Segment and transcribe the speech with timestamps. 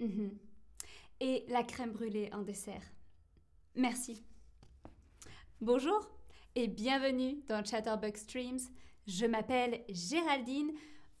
[0.00, 0.30] Mhm.
[1.20, 2.82] Et la crème brûlée en dessert.
[3.76, 4.24] Merci.
[5.60, 6.08] Bonjour
[6.54, 8.60] et bienvenue dans Chatterbug Streams.
[9.06, 10.72] Je m'appelle Géraldine.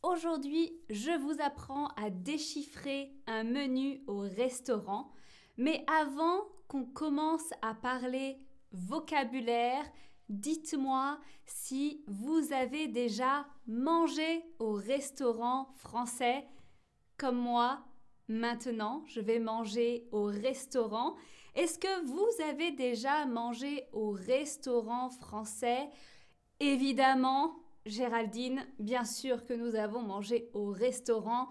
[0.02, 5.12] Aujourd'hui, je vous apprends à déchiffrer un menu au restaurant.
[5.58, 8.38] Mais avant qu'on commence à parler
[8.72, 9.84] vocabulaire,
[10.30, 16.46] dites-moi si vous avez déjà mangé au restaurant français
[17.18, 17.84] comme moi.
[18.30, 21.16] Maintenant, je vais manger au restaurant.
[21.56, 25.90] Est-ce que vous avez déjà mangé au restaurant français?
[26.60, 31.48] Évidemment, Géraldine, bien sûr que nous avons mangé au restaurant.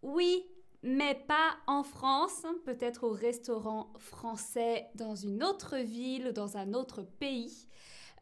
[0.00, 0.46] Oui,
[0.82, 7.02] mais pas en France, peut-être au restaurant français dans une autre ville, dans un autre
[7.02, 7.68] pays.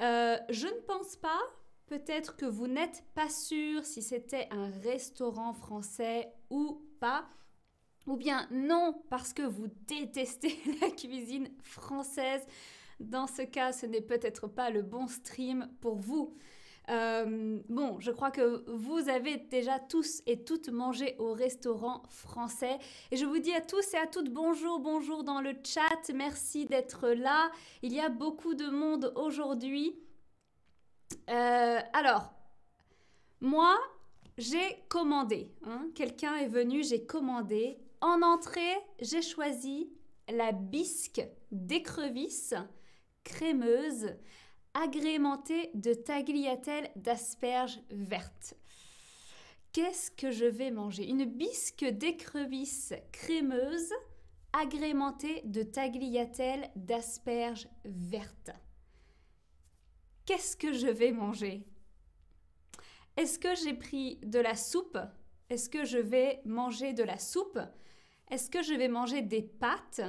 [0.00, 1.38] Euh, je ne pense pas,
[1.86, 7.24] peut-être que vous n'êtes pas sûr si c'était un restaurant français ou pas.
[8.06, 12.42] Ou bien non, parce que vous détestez la cuisine française.
[13.00, 16.36] Dans ce cas, ce n'est peut-être pas le bon stream pour vous.
[16.88, 22.78] Euh, bon, je crois que vous avez déjà tous et toutes mangé au restaurant français.
[23.10, 26.12] Et je vous dis à tous et à toutes bonjour, bonjour dans le chat.
[26.14, 27.50] Merci d'être là.
[27.82, 29.96] Il y a beaucoup de monde aujourd'hui.
[31.30, 32.32] Euh, alors,
[33.40, 33.78] moi,
[34.38, 35.52] j'ai commandé.
[35.64, 35.86] Hein.
[35.94, 37.78] Quelqu'un est venu, j'ai commandé.
[38.02, 39.88] En entrée, j'ai choisi
[40.28, 41.22] la bisque
[41.52, 42.52] d'écrevisse
[43.22, 44.16] crémeuse
[44.74, 48.54] agrémentée de tagliatelle d'asperges vertes.
[49.72, 51.08] Qu'est-ce que je vais manger?
[51.08, 53.92] Une bisque d'écrevisse crémeuse
[54.52, 58.50] agrémentée de tagliatelle d'asperges vertes.
[60.26, 61.64] Qu'est-ce que je vais manger?
[63.16, 64.98] Est-ce que j'ai pris de la soupe?
[65.50, 67.60] Est-ce que je vais manger de la soupe?
[68.32, 70.00] Est-ce que je vais manger des pâtes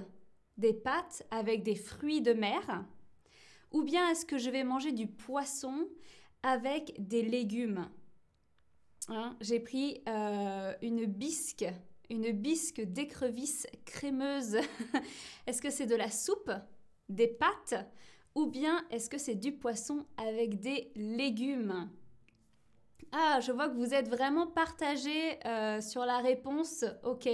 [0.55, 2.85] Des pâtes avec des fruits de mer?
[3.73, 5.89] Ou bien est-ce que je vais manger du poisson
[6.41, 7.89] avec des légumes?
[9.09, 11.65] Hein, J'ai pris euh, une bisque,
[12.09, 14.55] une bisque d'écrevisse crémeuse.
[15.45, 16.53] est-ce que c'est de la soupe,
[17.09, 17.75] des pâtes?
[18.35, 21.89] Ou bien est-ce que c'est du poisson avec des légumes?
[23.11, 26.85] Ah, je vois que vous êtes vraiment partagé euh, sur la réponse.
[27.03, 27.29] Ok.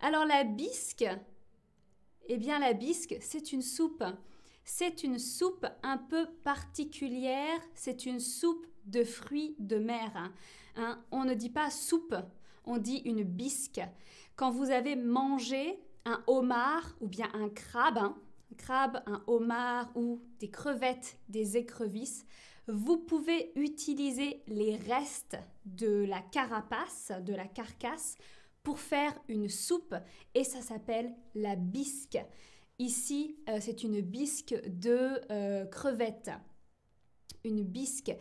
[0.00, 1.06] Alors la bisque,
[2.28, 4.04] eh bien la bisque, c'est une soupe.
[4.64, 10.10] C'est une soupe un peu particulière, c'est une soupe de fruits de mer.
[10.16, 10.32] Hein.
[10.74, 12.16] Hein, on ne dit pas soupe,
[12.64, 13.80] on dit une bisque.
[14.34, 18.16] Quand vous avez mangé un homard ou bien un crabe, hein,
[18.52, 22.26] un crabe, un homard ou des crevettes, des écrevisses,
[22.68, 28.16] vous pouvez utiliser les restes de la carapace, de la carcasse,
[28.62, 29.94] pour faire une soupe
[30.34, 32.18] et ça s'appelle la bisque.
[32.80, 36.32] Ici, euh, c'est une bisque de euh, crevettes.
[37.44, 38.12] Une bisque.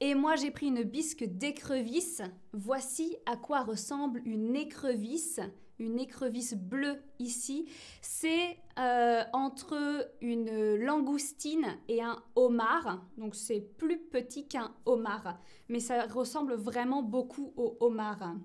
[0.00, 2.22] Et moi, j'ai pris une bisque d'écrevisse.
[2.52, 5.40] Voici à quoi ressemble une écrevisse.
[5.80, 7.68] Une écrevisse bleue ici.
[8.00, 13.04] C'est euh, entre une langoustine et un homard.
[13.16, 15.40] Donc, c'est plus petit qu'un homard.
[15.68, 18.36] Mais ça ressemble vraiment beaucoup au homard.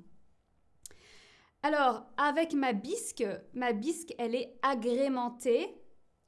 [1.62, 5.74] Alors, avec ma bisque, ma bisque, elle est agrémentée.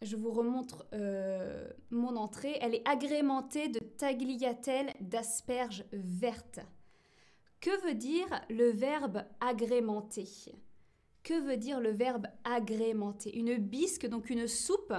[0.02, 2.58] Je vous remontre euh, mon entrée.
[2.62, 6.59] Elle est agrémentée de tagliatelle d'asperges vertes.
[7.61, 10.28] Que veut dire le verbe agrémenter?
[11.23, 13.35] Que veut dire le verbe agrémenter?
[13.38, 14.94] Une bisque, donc une soupe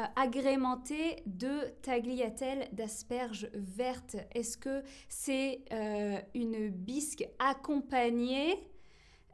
[0.00, 4.16] euh, agrémentée de tagliatelle d'asperges vertes.
[4.34, 8.58] Est-ce que c'est euh, une bisque accompagnée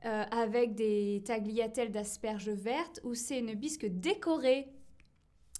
[0.04, 4.69] euh, avec des tagliatelles d'asperges vertes ou c'est une bisque décorée?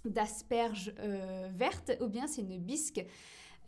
[0.05, 3.05] D'asperges euh, vertes ou bien c'est une bisque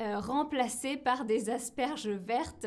[0.00, 2.66] euh, remplacée par des asperges vertes.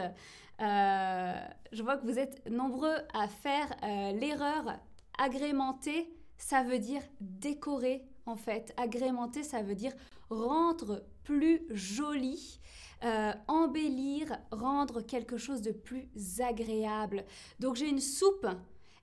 [0.60, 3.76] je vois que vous êtes nombreux à faire
[4.14, 4.80] l'erreur
[5.18, 8.74] agrémenter, ça veut dire décorer en fait.
[8.78, 9.94] Agrémenter, ça veut dire
[10.30, 12.60] rendre plus joli.
[13.04, 16.08] Euh, embellir, rendre quelque chose de plus
[16.40, 17.26] agréable.
[17.60, 18.48] Donc j'ai une soupe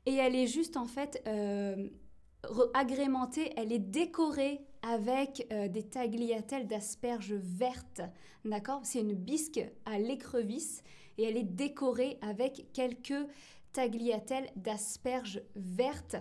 [0.06, 1.88] et elle est juste en fait euh,
[2.74, 8.02] agrémentée, elle est décorée avec euh, des tagliatelles d'asperges vertes.
[8.44, 8.80] D'accord?
[8.84, 10.82] C'est une bisque à l'écrevisse
[11.18, 13.26] et elle est décorée avec quelques
[13.72, 16.16] tagliatelles d'asperges vertes.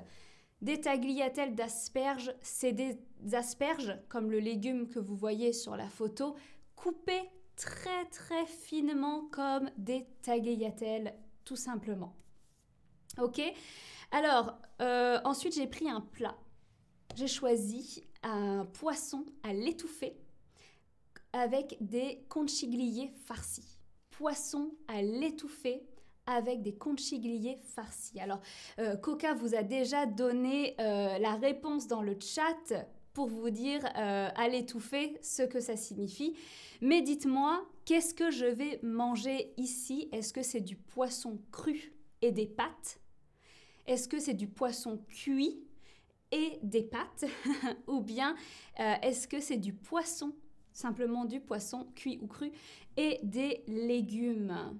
[0.61, 2.99] Des tagliatelles d'asperges, c'est des
[3.33, 6.35] asperges, comme le légume que vous voyez sur la photo,
[6.75, 11.15] coupées très très finement comme des tagliatelles
[11.45, 12.13] tout simplement.
[13.19, 13.41] Ok
[14.11, 16.35] Alors, euh, ensuite, j'ai pris un plat.
[17.15, 20.15] J'ai choisi un poisson à l'étouffer
[21.33, 23.77] avec des conchigliers farcis.
[24.11, 25.83] Poisson à l'étouffer
[26.25, 28.19] avec des conchigliers farcis.
[28.19, 28.39] Alors,
[28.79, 33.81] euh, Coca vous a déjà donné euh, la réponse dans le chat pour vous dire
[33.93, 36.33] à l'étouffer ce que ça signifie.
[36.79, 40.07] Mais dites-moi, qu'est-ce que je vais manger ici?
[40.13, 41.91] Est-ce que c'est du poisson cru?
[42.21, 42.99] Et des pâtes.
[43.87, 45.63] Est-ce que c'est du poisson cuit
[46.31, 47.25] et des pâtes
[47.87, 48.35] Ou bien
[48.79, 50.33] euh, est-ce que c'est du poisson,
[50.71, 52.51] simplement du poisson cuit ou cru,
[52.97, 54.79] et des légumes?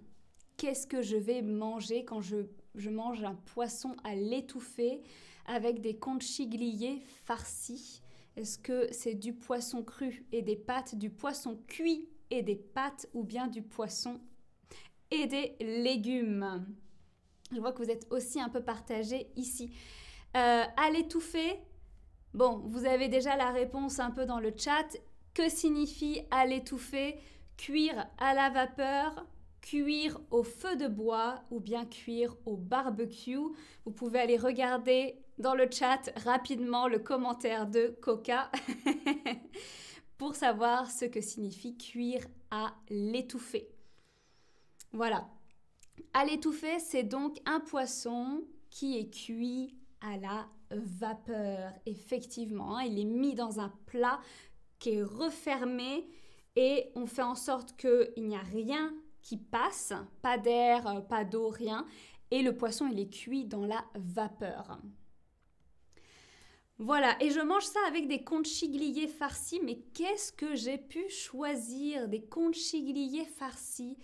[0.57, 2.37] Qu'est-ce que je vais manger quand je,
[2.75, 5.01] je mange un poisson à l'étouffer
[5.47, 8.01] avec des conchigliers farcis?
[8.37, 13.07] Est-ce que c'est du poisson cru et des pâtes, du poisson cuit et des pâtes
[13.13, 14.21] ou bien du poisson
[15.09, 16.65] et des légumes?
[17.51, 19.71] Je vois que vous êtes aussi un peu partagé ici.
[20.35, 21.59] Euh, à l'étouffer,
[22.33, 24.97] bon, vous avez déjà la réponse un peu dans le chat.
[25.33, 27.19] Que signifie à l'étouffer?
[27.57, 29.25] Cuire à la vapeur,
[29.61, 33.37] cuire au feu de bois ou bien cuire au barbecue?
[33.85, 38.51] Vous pouvez aller regarder dans le chat rapidement le commentaire de Coca
[40.17, 43.69] pour savoir ce que signifie cuire à l'étouffer.
[44.93, 45.29] Voilà,
[46.13, 51.73] à l'étouffer, c'est donc un poisson qui est cuit à la vapeur.
[51.85, 54.19] Effectivement, il est mis dans un plat
[54.79, 56.07] qui est refermé
[56.55, 61.49] et on fait en sorte qu'il n'y a rien qui passe, pas d'air, pas d'eau,
[61.49, 61.85] rien.
[62.31, 64.79] Et le poisson, il est cuit dans la vapeur.
[66.77, 69.59] Voilà, et je mange ça avec des conchigliers farcis.
[69.63, 72.07] Mais qu'est-ce que j'ai pu choisir?
[72.07, 73.97] Des conchigliers farcis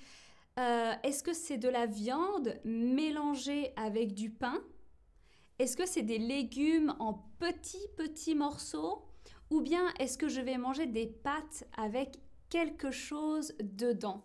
[0.58, 4.64] euh, est-ce que c'est de la viande mélangée avec du pain?
[5.60, 9.04] Est-ce que c'est des légumes en petits petits morceaux?
[9.50, 12.18] Ou bien est-ce que je vais manger des pâtes avec
[12.50, 14.24] quelque chose dedans?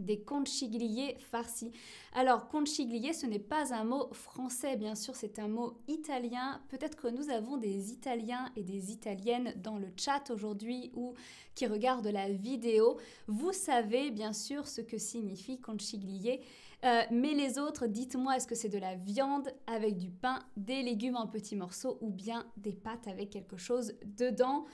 [0.00, 1.72] Des conchigliers farcis.
[2.12, 6.60] Alors, conchiglier, ce n'est pas un mot français, bien sûr, c'est un mot italien.
[6.68, 11.14] Peut-être que nous avons des Italiens et des Italiennes dans le chat aujourd'hui ou
[11.54, 12.98] qui regardent la vidéo.
[13.28, 16.40] Vous savez, bien sûr, ce que signifie conchiglier.
[16.84, 20.82] Euh, mais les autres, dites-moi, est-ce que c'est de la viande avec du pain, des
[20.82, 24.64] légumes en petits morceaux ou bien des pâtes avec quelque chose dedans?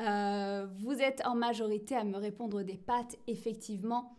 [0.00, 4.14] Euh, Vous êtes en majorité à me répondre des pâtes, effectivement.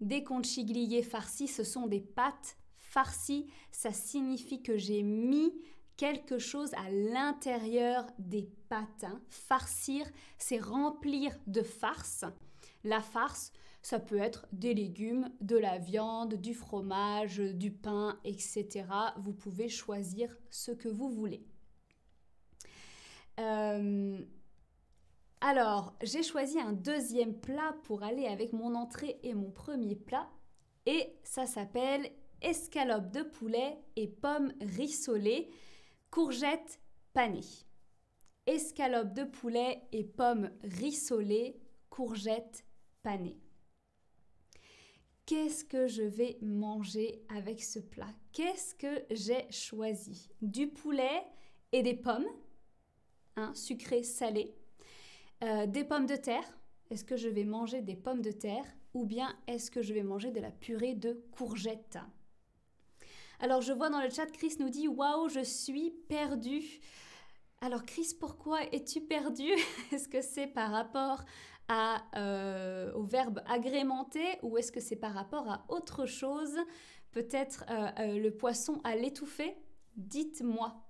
[0.00, 3.46] Des conchigliers farcis, ce sont des pâtes farcies.
[3.70, 5.52] Ça signifie que j'ai mis
[5.96, 9.04] quelque chose à l'intérieur des pâtes.
[9.04, 9.20] Hein.
[9.28, 10.06] Farcir,
[10.38, 12.24] c'est remplir de farce.
[12.84, 13.52] La farce,
[13.82, 18.84] ça peut être des légumes, de la viande, du fromage, du pain, etc.
[19.16, 21.44] Vous pouvez choisir ce que vous voulez.
[23.38, 24.18] Euh,
[25.46, 30.28] alors, j'ai choisi un deuxième plat pour aller avec mon entrée et mon premier plat.
[30.86, 32.10] Et ça s'appelle
[32.42, 35.48] escalope de poulet et pommes rissolées,
[36.10, 36.80] courgettes
[37.12, 37.46] panées.
[38.48, 41.60] Escalope de poulet et pommes rissolées,
[41.90, 42.64] courgettes
[43.04, 43.38] panées.
[45.26, 48.10] Qu'est-ce que je vais manger avec ce plat?
[48.32, 50.28] Qu'est-ce que j'ai choisi?
[50.42, 51.22] Du poulet
[51.70, 52.26] et des pommes,
[53.36, 54.56] hein, sucré salé
[55.44, 56.44] euh, des pommes de terre.
[56.90, 58.64] Est-ce que je vais manger des pommes de terre
[58.94, 61.98] ou bien est-ce que je vais manger de la purée de courgettes?
[63.40, 66.80] Alors je vois dans le chat, Chris nous dit Waouh, je suis perdue.
[67.60, 69.52] Alors Chris, pourquoi es-tu perdue?
[69.92, 71.24] Est-ce que c'est par rapport
[72.16, 76.56] euh, au verbe agrémenter ou est-ce que c'est par rapport à autre chose?
[77.10, 79.56] Peut-être euh, le poisson à l'étouffer?
[79.96, 80.82] Dites-moi.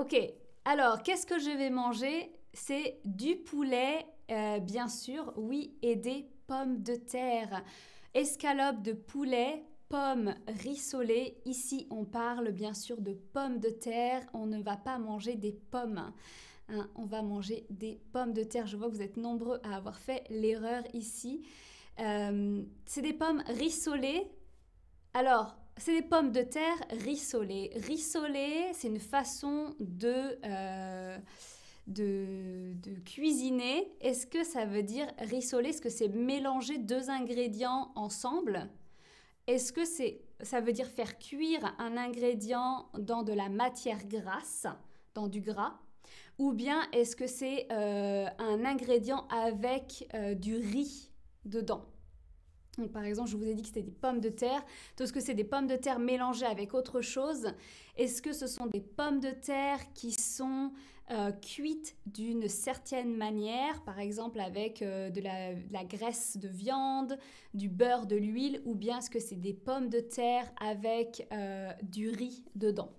[0.00, 0.16] Ok,
[0.64, 2.32] alors qu'est-ce que je vais manger?
[2.54, 7.62] C'est du poulet, euh, bien sûr, oui, et des pommes de terre.
[8.14, 11.36] Escalope de poulet, pommes rissolées.
[11.44, 14.22] Ici, on parle bien sûr de pommes de terre.
[14.32, 15.98] On ne va pas manger des pommes.
[16.70, 16.88] Hein.
[16.94, 18.66] on va manger des pommes de terre.
[18.66, 21.42] Je vois que vous êtes nombreux à avoir fait l'erreur ici.
[21.98, 24.32] Euh, c'est des pommes rissolées.
[25.12, 27.70] Alors, c'est des pommes de terre rissolées.
[27.86, 31.18] Rissolées, c'est une façon de, euh,
[31.86, 32.74] de,
[33.04, 33.90] cuisiner.
[34.00, 38.68] Est-ce que ça veut dire rissoler Est-ce que c'est mélanger deux ingrédients ensemble?
[39.46, 44.66] Est-ce que c'est, ça veut dire faire cuire un ingrédient dans de la matière grasse,
[45.14, 45.78] dans du gras?
[46.38, 51.10] Ou bien est-ce que c'est euh, un ingrédient avec euh, du riz
[51.44, 51.89] dedans?
[52.88, 54.64] Par exemple, je vous ai dit que c'était des pommes de terre.
[54.98, 57.52] Est-ce que c'est des pommes de terre mélangées avec autre chose
[57.96, 60.72] Est-ce que ce sont des pommes de terre qui sont
[61.10, 67.18] euh, cuites d'une certaine manière, par exemple avec euh, de, la, graisse de viande,
[67.52, 71.72] du beurre, de l'huile, ou bien est-ce que c'est des pommes de terre avec euh,
[71.82, 72.92] du riz dedans?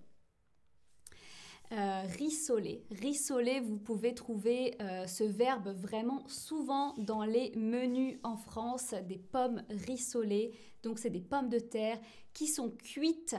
[1.73, 2.83] Euh, rissoler.
[2.91, 9.17] Rissoler, vous pouvez trouver euh, ce verbe vraiment souvent dans les menus en France, des
[9.17, 10.51] pommes rissolées.
[10.83, 11.97] Donc c'est des pommes de terre
[12.33, 13.37] qui sont cuites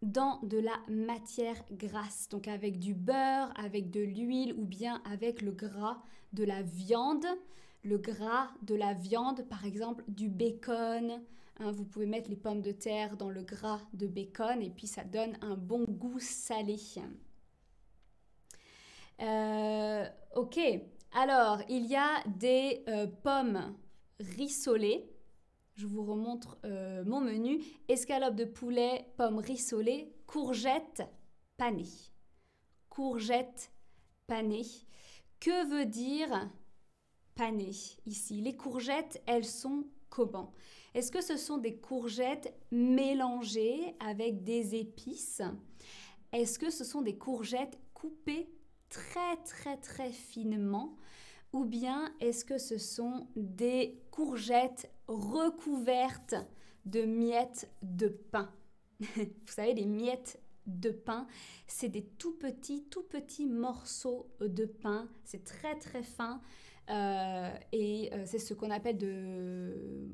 [0.00, 5.42] dans de la matière grasse, donc avec du beurre, avec de l'huile ou bien avec
[5.42, 6.02] le gras
[6.32, 7.26] de la viande.
[7.82, 11.20] Le gras de la viande, par exemple du bacon.
[11.58, 14.86] Hein, vous pouvez mettre les pommes de terre dans le gras de bacon et puis
[14.86, 16.78] ça donne un bon goût salé.
[19.20, 20.08] Euh,
[20.40, 20.58] ok,
[21.12, 23.76] alors il y a des euh, pommes
[24.20, 25.06] rissolées.
[25.74, 27.62] Je vous remontre euh, mon menu.
[27.88, 31.02] Escalope de poulet, pommes rissolées, courgettes
[31.58, 31.92] panées.
[32.88, 33.70] Courgettes
[34.26, 34.66] panées.
[35.40, 36.50] Que veut dire
[37.34, 38.40] panées ici?
[38.40, 40.54] Les courgettes, elles sont comment?
[40.94, 45.42] Est-ce que ce sont des courgettes mélangées avec des épices?
[46.32, 48.48] Est-ce que ce sont des courgettes coupées
[48.90, 50.96] très très très finement
[51.52, 56.36] ou bien est-ce que ce sont des courgettes recouvertes
[56.84, 58.52] de miettes de pain?
[59.00, 61.26] Vous savez, les miettes de pain,
[61.66, 65.08] c'est des tout petits, tout petits morceaux de pain.
[65.24, 66.40] C'est très très fin
[66.90, 70.08] euh, et euh, c'est ce qu'on appelle de...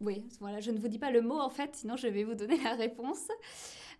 [0.00, 2.34] Oui, voilà, je ne vous dis pas le mot en fait, sinon je vais vous
[2.34, 3.28] donner la réponse.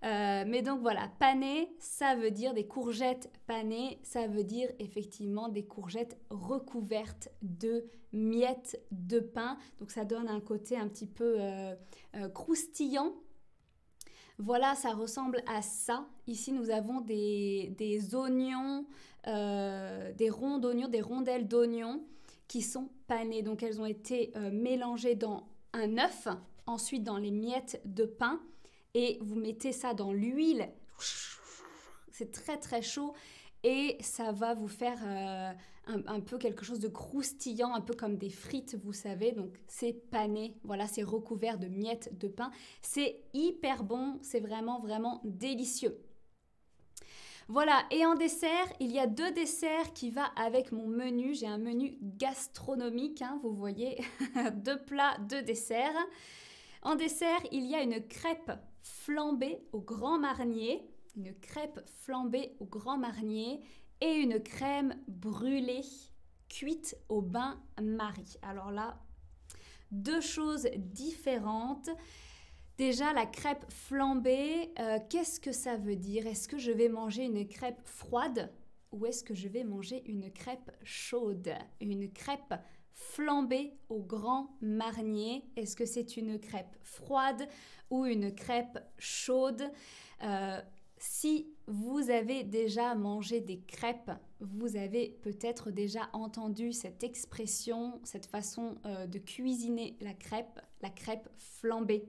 [0.03, 5.49] Euh, mais donc voilà, pané, ça veut dire des courgettes panées, ça veut dire effectivement
[5.49, 9.59] des courgettes recouvertes de miettes de pain.
[9.79, 11.75] Donc ça donne un côté un petit peu euh,
[12.17, 13.13] euh, croustillant.
[14.39, 16.07] Voilà, ça ressemble à ça.
[16.27, 17.75] Ici, nous avons des,
[18.15, 18.87] oignons,
[19.27, 22.03] des ronds d'oignons, des rondelles d'oignons
[22.49, 23.43] qui sont panées.
[23.43, 26.27] Donc elles ont été mélangées dans un œuf,
[26.67, 28.41] ensuite dans les miettes de pain
[28.95, 30.69] et vous mettez ça dans l'huile.
[32.13, 33.15] C'est très très chaud
[33.63, 35.53] et ça va vous faire euh,
[35.87, 39.33] un, peu quelque chose de croustillant, un peu comme des frites, vous savez.
[39.33, 42.51] Donc c'est pané, voilà, c'est recouvert de miettes de pain.
[42.83, 45.99] C'est hyper bon, c'est vraiment vraiment délicieux.
[47.49, 51.35] Voilà, et en dessert, il y a deux desserts qui vont avec mon menu.
[51.35, 54.01] J'ai un menu gastronomique, hein, vous voyez,
[54.55, 56.07] deux plats, deux desserts.
[56.83, 60.83] En dessert, il y a une crêpe flambée au grand marnier,
[61.17, 63.63] une crêpe flambée au grand marnier
[64.01, 65.85] et une crème brûlée
[66.49, 68.37] cuite au bain-marie.
[68.43, 68.99] Alors là,
[69.91, 71.91] deux choses différentes.
[72.79, 76.27] Déjà, la crêpe flambée, euh, qu'est-ce que ça veut dire?
[76.27, 78.51] Est-ce que je vais manger une crêpe froide
[78.93, 81.53] ou est-ce que je vais manger une crêpe chaude?
[81.81, 82.55] Une crêpe
[82.93, 85.45] flambée au grand marnier.
[85.57, 87.49] Est-ce que c'est une crêpe froide
[87.91, 89.71] ou une crêpe chaude?
[90.23, 90.61] Euh,
[91.03, 98.27] Si vous avez déjà mangé des crêpes, vous avez peut-être déjà entendu cette expression, cette
[98.27, 102.05] façon euh, de cuisiner la crêpe, la crêpe flambée.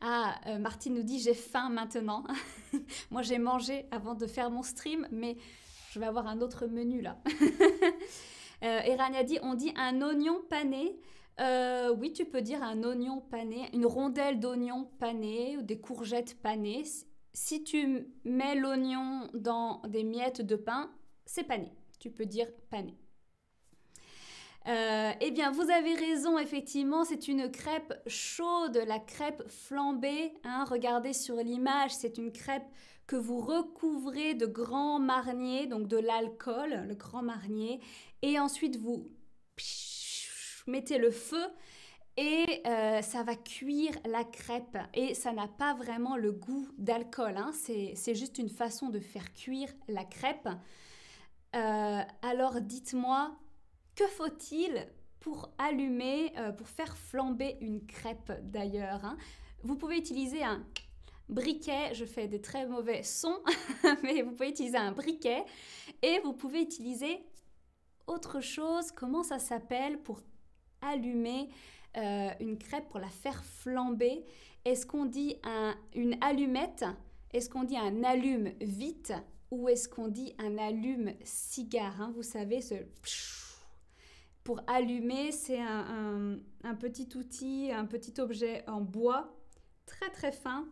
[0.00, 2.24] Ah, euh, Martine nous dit j'ai faim maintenant.
[3.12, 5.36] Moi j'ai mangé avant de faire mon stream, mais
[5.92, 7.22] je vais avoir un autre menu là.
[8.64, 10.96] euh, dit on dit un oignon pané.
[11.40, 16.40] Euh, oui, tu peux dire un oignon pané, une rondelle d'oignon pané ou des courgettes
[16.40, 16.84] panées.
[17.32, 20.90] Si tu mets l'oignon dans des miettes de pain,
[21.26, 21.72] c'est pané.
[21.98, 22.96] Tu peux dire pané.
[24.66, 30.32] Euh, eh bien, vous avez raison, effectivement, c'est une crêpe chaude, la crêpe flambée.
[30.44, 30.64] Hein.
[30.64, 32.66] regardez sur l'image, c'est une crêpe
[33.06, 37.80] que vous recouvrez de grand marnier, donc de l'alcool, le grand marnier,
[38.22, 39.10] et ensuite vous
[40.66, 41.44] mettez le feu
[42.16, 44.78] et euh, ça va cuire la crêpe.
[44.94, 47.52] Et ça n'a pas vraiment le goût d'alcool, hein.
[47.52, 50.48] c'est juste une façon de faire cuire la crêpe.
[51.56, 53.36] Euh, alors dites-moi,
[53.94, 54.88] que faut-il
[55.20, 59.16] pour allumer, euh, pour faire flamber une crêpe d'ailleurs hein?
[59.62, 60.62] Vous pouvez utiliser un
[61.28, 63.40] briquet, je fais des très mauvais sons,
[64.02, 65.44] mais vous pouvez utiliser un briquet
[66.02, 67.24] et vous pouvez utiliser
[68.06, 70.20] autre chose, comment ça s'appelle pour
[70.82, 71.48] allumer
[71.96, 74.24] euh, une crêpe, pour la faire flamber?
[74.64, 76.84] Est-ce qu'on dit un, une allumette?
[77.32, 79.12] Est-ce qu'on dit un allume vite?
[79.50, 82.12] Ou est-ce qu'on dit un allume cigare hein?
[82.14, 82.74] Vous savez, ce
[84.44, 86.38] pour allumer, c'est un,
[86.78, 89.34] petit outil, un petit objet en bois
[89.86, 90.68] très très fin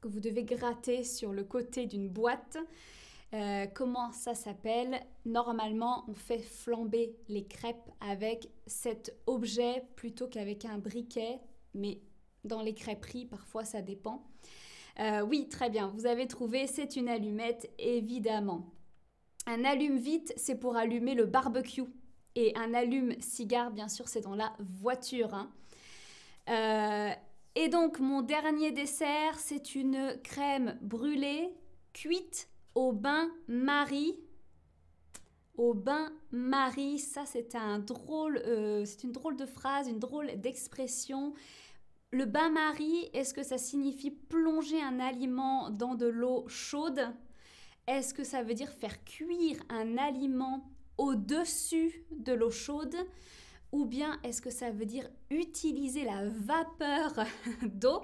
[0.00, 2.58] que vous devez gratter sur le côté d'une boîte.
[3.34, 5.00] Euh, comment ça s'appelle?
[5.24, 11.40] Normalement, on fait flamber les crêpes avec cet objet plutôt qu'avec un briquet,
[11.74, 12.00] mais
[12.44, 14.24] dans les crêperies, parfois ça dépend.
[15.00, 18.72] Euh, oui, très bien, vous avez trouvé, c'est une allumette, évidemment.
[19.46, 21.84] Un allume-vite, c'est pour allumer le barbecue.
[22.34, 25.34] Et un allume-cigare, bien sûr, c'est dans la voiture.
[25.34, 25.50] Hein.
[26.48, 27.10] Euh,
[27.58, 31.48] et donc, mon dernier dessert, c'est une crème brûlée
[31.94, 34.20] cuite au bain-marie.
[35.56, 41.32] Au bain-marie, ça c'est un drôle, euh, c'est une drôle de phrase, une drôle d'expression.
[42.10, 47.00] Le bain-marie, est-ce que ça signifie plonger un aliment dans de l'eau chaude?
[47.86, 52.96] Est-ce que ça veut dire faire cuire un aliment au-dessus de l'eau chaude?
[53.72, 57.24] Ou bien est-ce que ça veut dire utiliser la vapeur
[57.62, 58.02] d'eau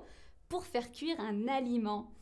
[0.48, 2.12] pour faire cuire un aliment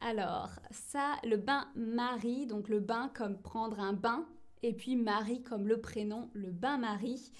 [0.00, 4.26] Alors, ça, le bain Marie, donc le bain comme prendre un bain,
[4.62, 7.32] et puis Marie comme le prénom, le bain Marie.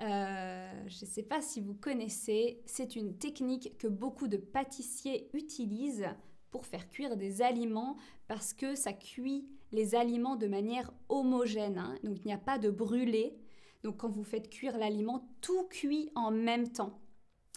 [0.00, 5.28] Euh, je ne sais pas si vous connaissez, c'est une technique que beaucoup de pâtissiers
[5.34, 6.08] utilisent
[6.50, 7.96] pour faire cuire des aliments
[8.28, 11.78] parce que ça cuit les aliments de manière homogène.
[11.78, 11.96] Hein.
[12.04, 13.36] Donc il n'y a pas de brûlé.
[13.84, 16.98] Donc quand vous faites cuire l'aliment, tout cuit en même temps.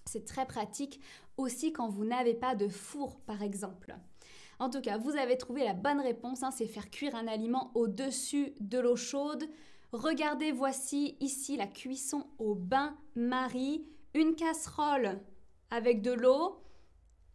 [0.06, 1.00] C'est très pratique
[1.38, 3.96] aussi quand vous n'avez pas de four par exemple.
[4.60, 7.72] En tout cas, vous avez trouvé la bonne réponse, hein, c'est faire cuire un aliment
[7.76, 9.48] au-dessus de l'eau chaude.
[9.92, 15.22] Regardez, voici ici la cuisson au bain-marie, une casserole
[15.70, 16.60] avec de l'eau,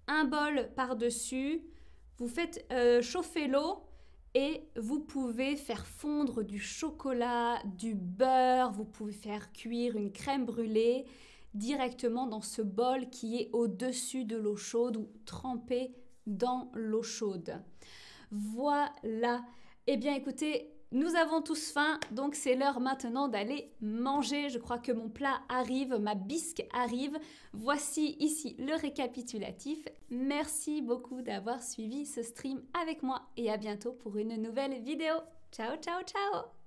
[0.06, 1.62] un bol par-dessus,
[2.18, 3.82] vous faites euh, chauffer l'eau
[4.34, 10.46] et vous pouvez faire fondre du chocolat, du beurre, vous pouvez faire cuire une crème
[10.46, 11.04] brûlée
[11.54, 15.94] directement dans ce bol qui est au-dessus de l'eau chaude ou trempé
[16.26, 17.62] dans l'eau chaude.
[18.30, 19.44] Voilà.
[19.86, 24.50] Eh bien écoutez, nous avons tous faim, donc c'est l'heure maintenant d'aller manger.
[24.50, 27.18] Je crois que mon plat arrive, ma bisque arrive.
[27.54, 29.88] Voici ici le récapitulatif.
[30.10, 35.14] Merci beaucoup d'avoir suivi ce stream avec moi et à bientôt pour une nouvelle vidéo.
[35.50, 36.61] Ciao, ciao, ciao